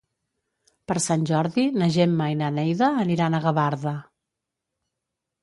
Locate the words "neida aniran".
2.57-3.37